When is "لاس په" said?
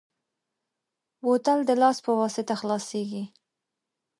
1.81-2.11